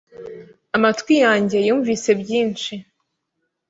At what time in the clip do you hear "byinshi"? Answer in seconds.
2.21-2.73